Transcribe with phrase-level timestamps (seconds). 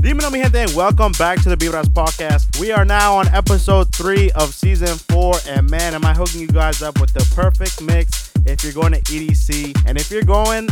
[0.00, 2.60] Dímelo, mi gente, and welcome back to the Vibras podcast.
[2.60, 6.46] We are now on episode three of season four, and man, am I hooking you
[6.46, 9.76] guys up with the perfect mix if you're going to EDC.
[9.86, 10.68] And if you're going,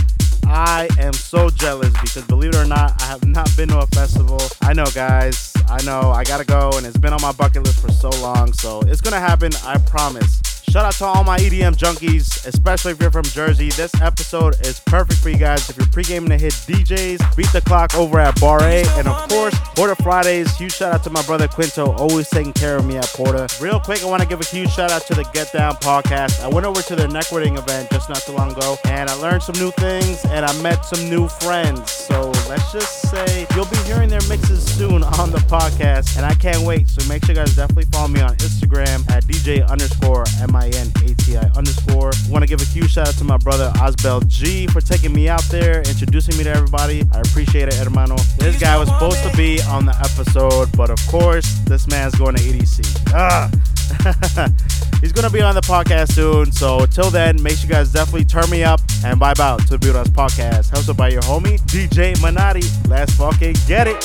[0.47, 3.87] I am so jealous because believe it or not, I have not been to a
[3.89, 4.41] festival.
[4.63, 7.81] I know, guys, I know, I gotta go, and it's been on my bucket list
[7.81, 10.41] for so long, so it's gonna happen, I promise.
[10.71, 13.71] Shout out to all my EDM junkies, especially if you're from Jersey.
[13.71, 17.37] This episode is perfect for you guys if you're pre-gaming to hit D'Jais.
[17.37, 18.85] Beat the clock over at Bar A.
[18.99, 20.55] And of course, Porter Fridays.
[20.57, 23.47] Huge shout out to my brother Quinto, always taking care of me at Porter.
[23.59, 26.43] Real quick, I want to give a huge shout out to the Get Down podcast.
[26.43, 29.45] I went over to their networking event just not too long ago, and I learned
[29.45, 31.91] some new things and I met some new friends.
[31.91, 36.35] So let's just say you'll be hearing their mixes soon on the podcast, and I
[36.35, 36.89] can't wait.
[36.89, 41.51] So make sure you guys definitely follow me on Instagram at DJ underscore MI I-N-A-T-I
[41.57, 42.13] underscore.
[42.29, 45.29] Want to give a huge shout out to my brother Osbel G for taking me
[45.29, 47.03] out there, introducing me to everybody.
[47.13, 48.17] I appreciate it, hermano.
[48.39, 52.37] This guy was supposed to be on the episode, but of course, this man's going
[52.37, 53.13] to EDC.
[53.15, 53.51] Ah.
[55.01, 56.51] He's gonna be on the podcast soon.
[56.51, 59.77] So till then, make sure you guys definitely turn me up and vibe out to
[59.77, 60.73] the Vibras podcast.
[60.73, 62.65] Hosted by your homie DJ Minati.
[62.89, 64.05] Let's fucking get it.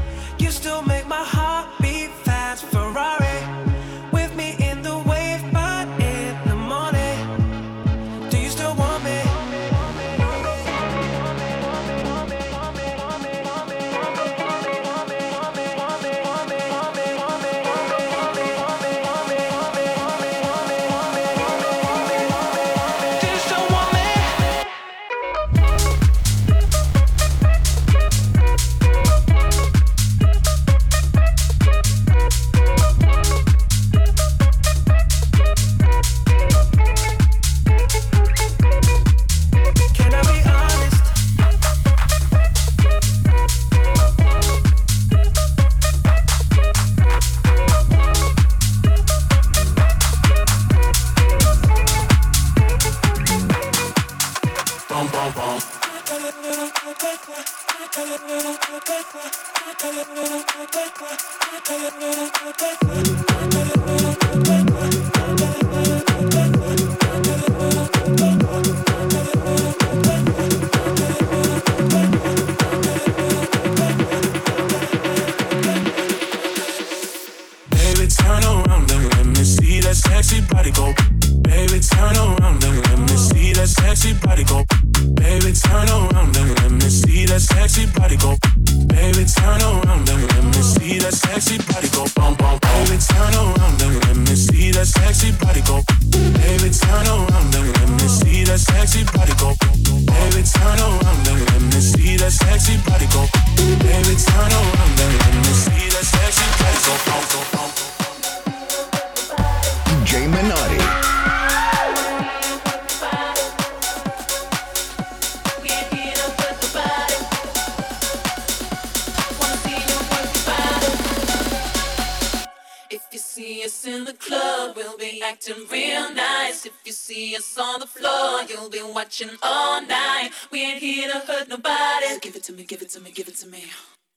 [129.21, 130.31] session all night.
[130.51, 132.07] We ain't here to hurt nobody.
[132.07, 133.63] So give it to me, give it to me, give it to me.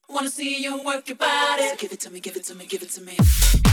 [0.08, 1.68] Wanna see you work your body.
[1.68, 3.63] So give it to me, give it to me, give it to me.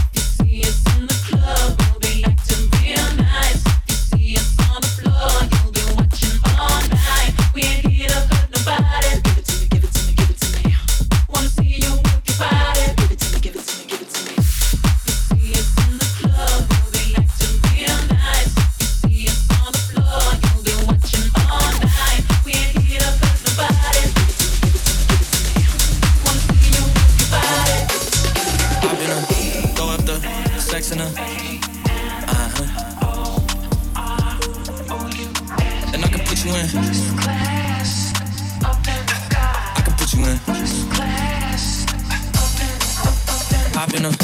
[43.86, 44.16] popping up,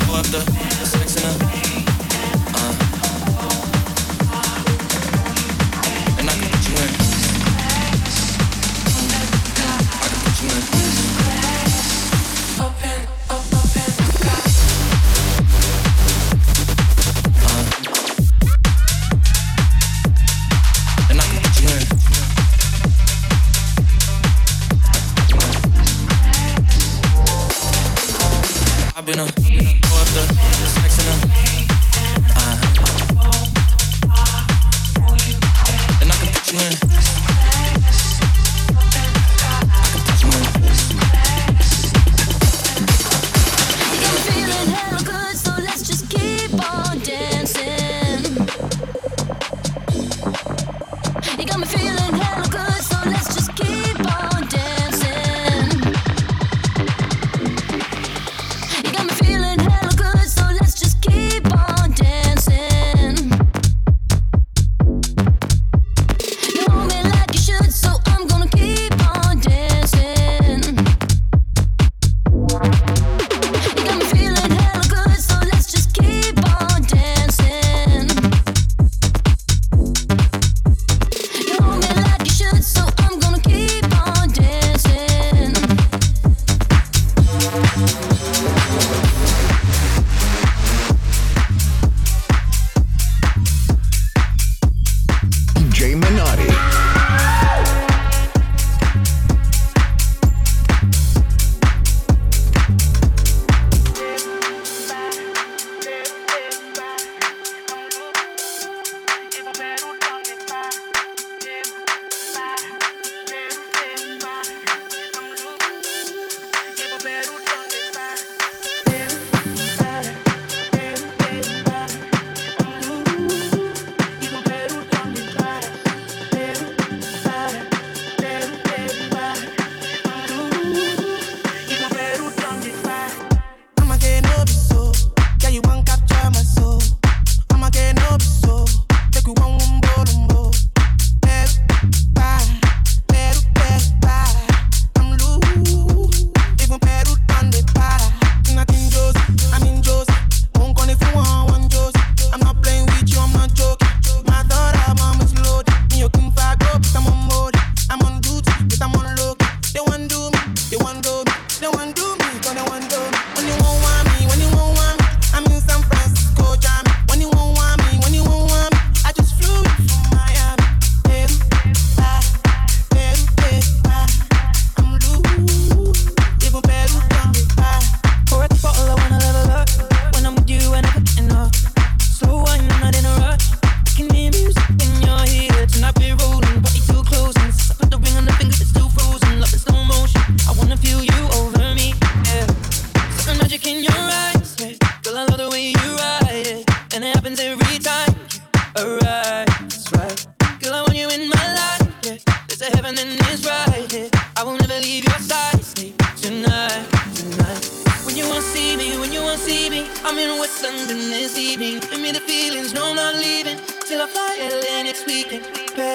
[0.00, 0.40] pour up the
[0.84, 1.65] sex in.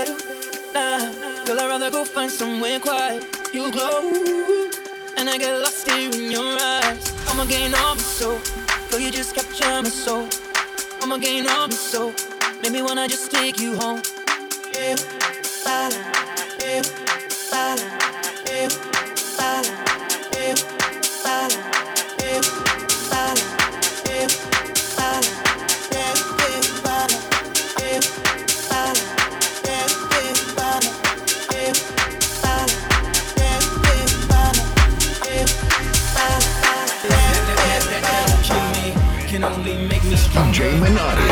[0.05, 1.45] settle down.
[1.45, 3.23] Girl, I'd rather go find somewhere quiet.
[3.53, 4.11] You glow,
[5.17, 7.13] and I get lost here in your eyes.
[7.27, 8.39] I'ma gain all my soul.
[8.89, 10.27] Girl, you just capture my soul.
[11.01, 12.13] I'ma gain all my soul.
[12.61, 14.01] Make me wanna just take you home.
[14.73, 14.95] Yeah,
[15.65, 15.89] la
[16.59, 16.83] yeah,
[18.47, 19.61] yeah,
[20.33, 21.70] yeah.
[39.41, 40.53] can only make me stronger.
[40.53, 41.27] DJ Minati.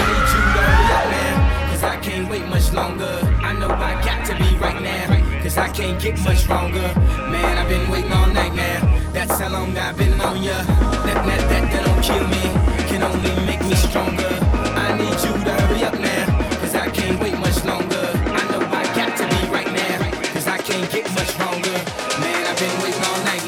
[1.69, 3.13] Cause I can't wait much longer.
[3.41, 5.41] I know I got to be right now.
[5.43, 6.87] Cause I can't get much stronger.
[7.31, 8.79] Man, I've been waiting all night now.
[9.13, 10.57] That's how long I've been on ya.
[11.05, 12.43] That, that, that, that don't kill me.
[12.89, 14.33] Can only make me stronger.
[14.85, 15.93] I need you to hurry up.
[16.61, 18.05] Cause I can't wait much longer.
[18.39, 20.33] I know I got to be right now.
[20.33, 21.77] Cause I can't get much stronger.
[22.21, 23.39] Man, I've been waiting all night.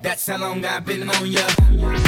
[0.00, 2.07] That's how long I've been on ya.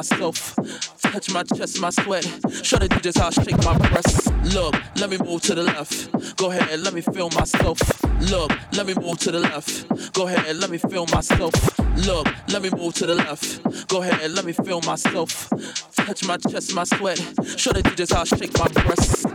[0.00, 0.56] Myself.
[1.02, 2.24] Touch my chest, my sweat.
[2.64, 4.30] Show the DJs how I shake my breasts.
[4.54, 6.36] Look, let me move to the left.
[6.38, 7.78] Go ahead, let me feel myself.
[8.30, 10.14] Look, let me move to the left.
[10.14, 11.52] Go ahead, let me feel myself.
[12.06, 13.88] Look, let me move to the left.
[13.88, 15.50] Go ahead, let me feel myself.
[15.96, 17.18] Touch my chest, my sweat.
[17.58, 19.26] Show the DJs how I shake my breasts.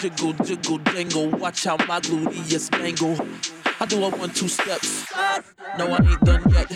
[0.00, 1.30] Jiggle, jiggle, dangle.
[1.30, 3.16] Watch how my gluteus dangle.
[3.82, 5.04] I do a one, two steps.
[5.76, 6.70] No, I ain't done yet.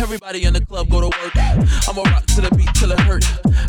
[0.00, 1.34] Everybody in the club go to work.
[1.88, 3.24] I'ma rock to the beat till it hurt.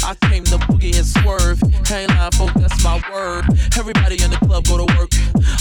[0.06, 1.58] I came to boogie and swerve.
[1.90, 3.46] Ain't lying, folk, that's my word.
[3.76, 5.10] Everybody in the club go to work.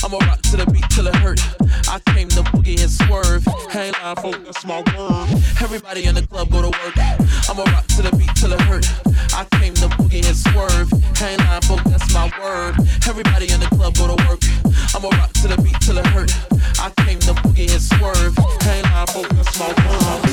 [0.04, 1.40] I'ma rock to the beat till it hurt.
[1.88, 3.48] I came to boogie and swerve.
[3.74, 5.32] Ain't lying, folk, that's my word.
[5.64, 6.98] Everybody in the club go to work.
[7.48, 8.84] I'ma rock to the beat till it hurt.
[9.32, 10.92] I came to boogie and swerve.
[11.24, 12.76] Ain't lying, folk, that's my word.
[13.08, 14.44] Everybody in the club go to work.
[14.92, 16.28] I'ma rock to the beat till it hurt.
[16.78, 18.34] I came to boogie and swerve.
[18.60, 20.31] Can't lie, focus my world.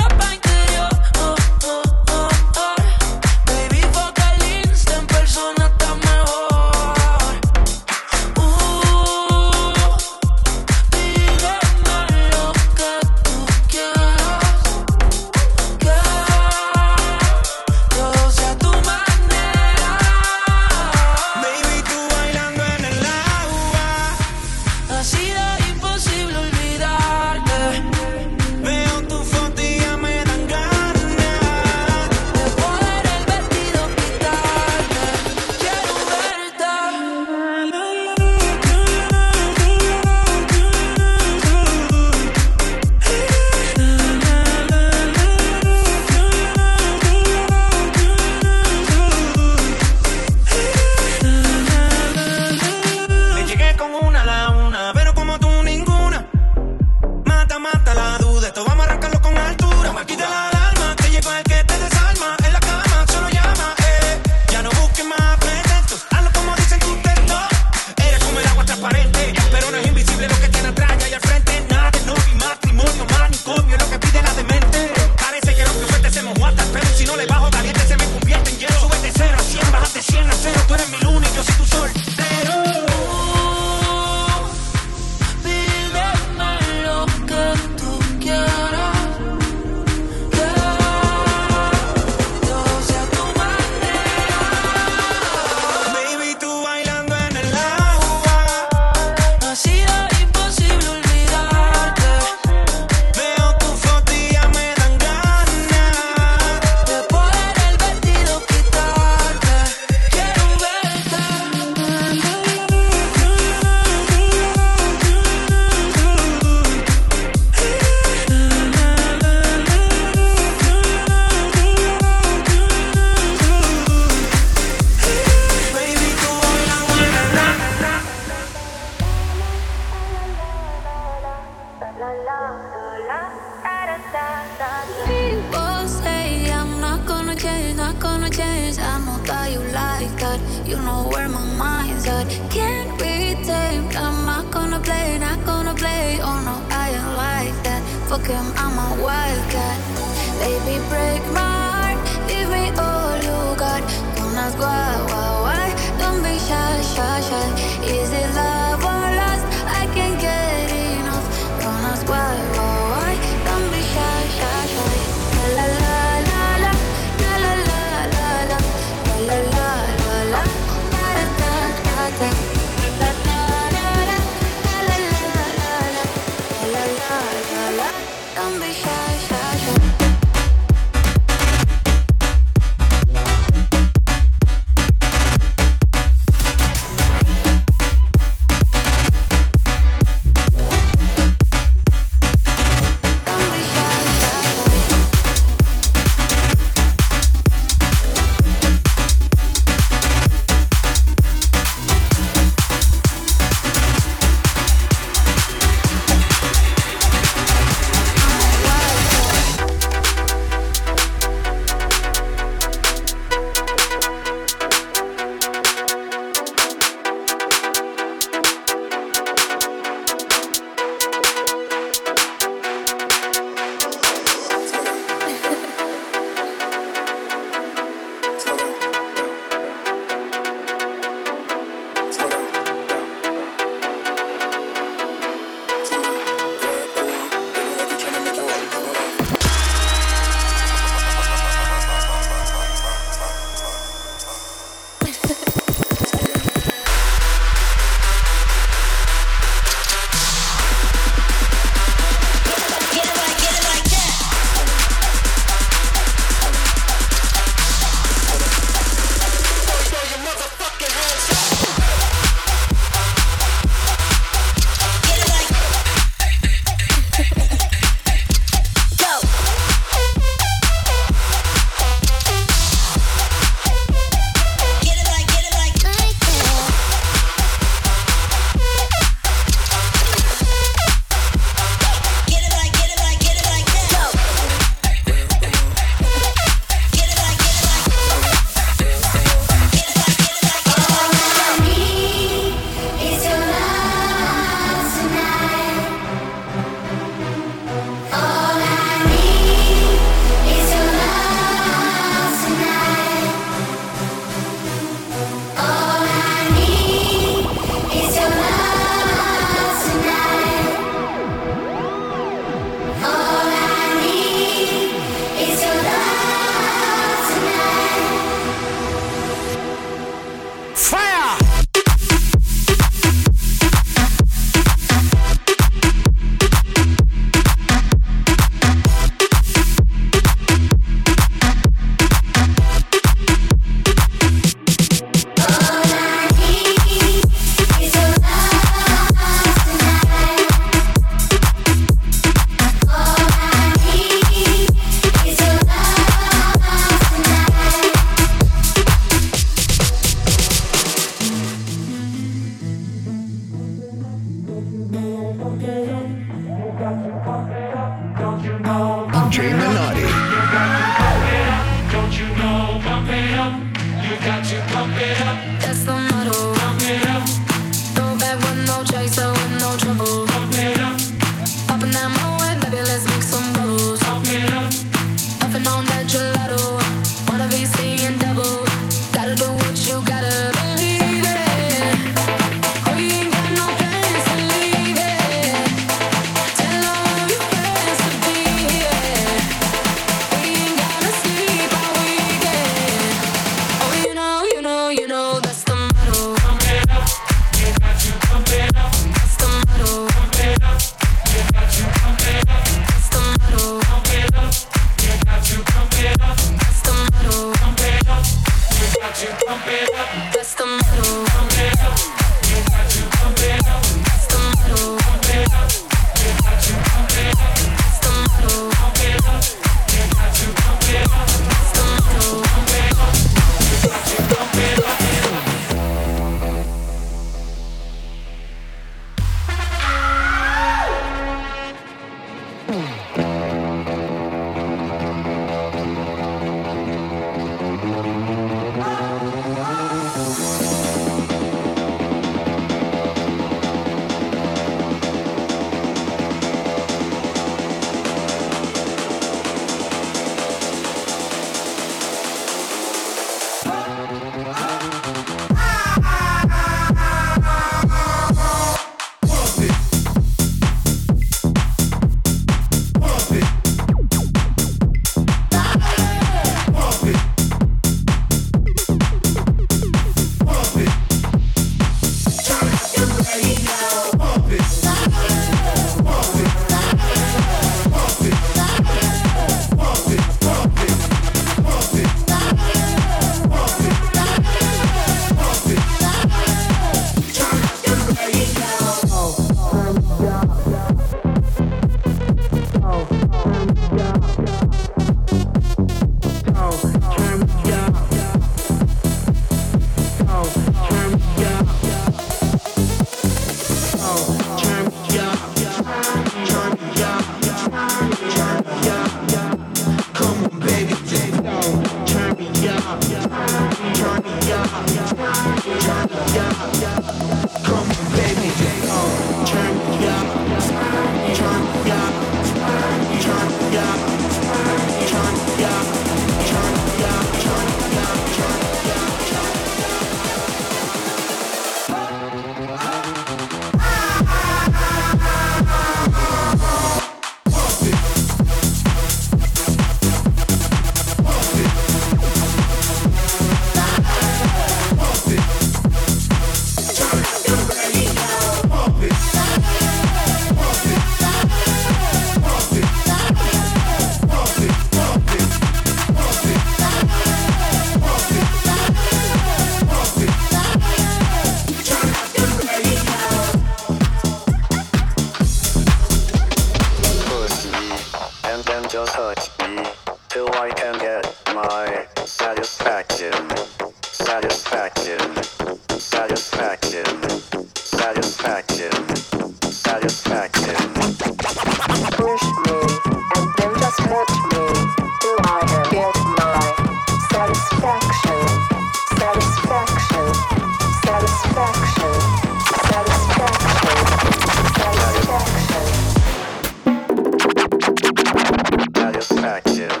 [599.51, 600.00] Gotcha.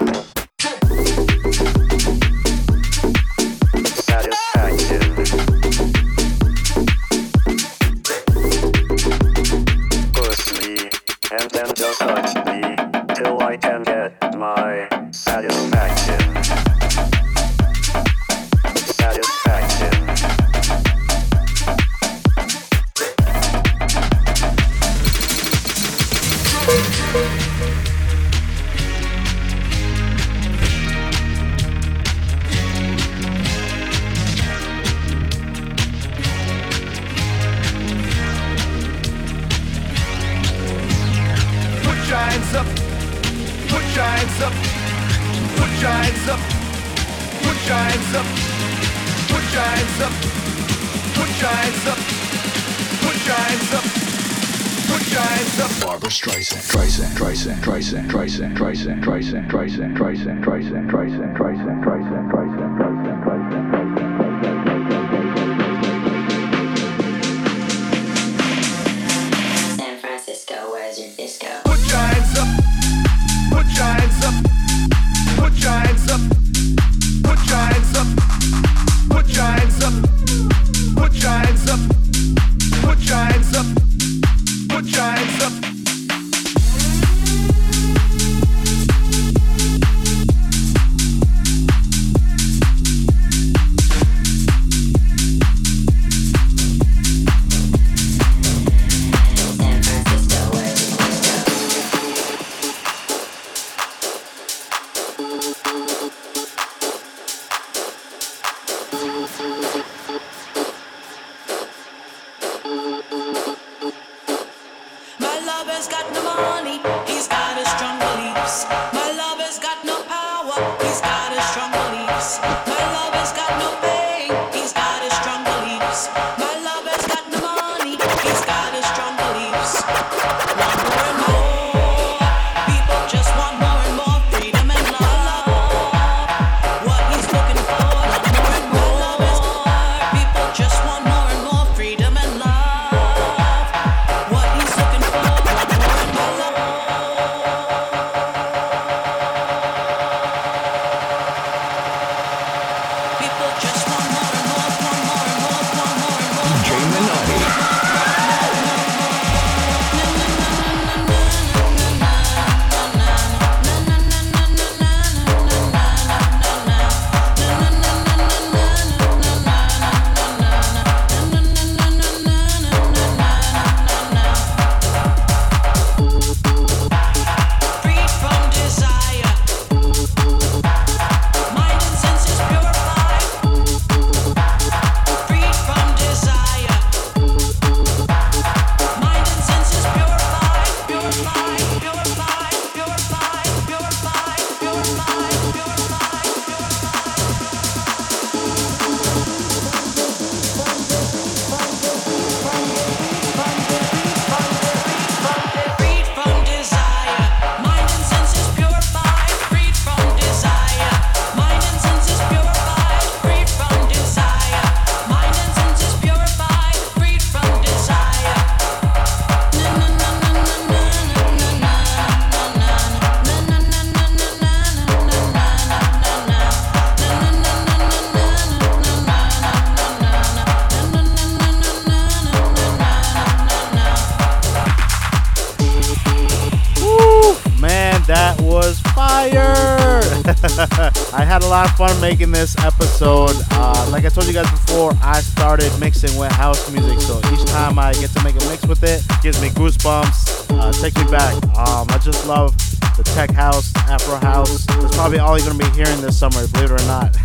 [242.01, 243.35] Making this episode.
[243.51, 247.45] Uh, like I told you guys before, I started mixing with house music, so each
[247.45, 251.09] time I get to make a mix with it, gives me goosebumps, uh, takes me
[251.11, 251.35] back.
[251.55, 252.57] Um, I just love
[252.97, 254.65] the tech house, Afro house.
[254.65, 257.15] That's probably all you're gonna be hearing this summer, believe it or not.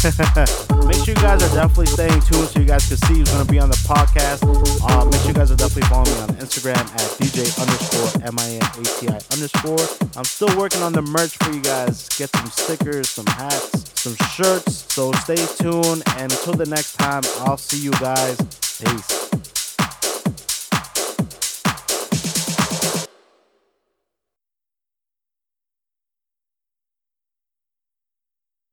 [0.86, 3.44] make sure you guys are definitely staying tuned so you guys can see who's gonna
[3.44, 4.42] be on the podcast.
[4.44, 9.18] Uh, make sure you guys are definitely following me on Instagram at DJ underscore M-I-N-A-T-I
[9.32, 10.08] underscore.
[10.16, 12.08] I'm still working on the merch for you guys.
[12.16, 14.92] Get some stickers, some hats, some shirts.
[14.92, 16.02] So stay tuned.
[16.18, 18.36] And until the next time, I'll see you guys.
[18.78, 19.45] Peace.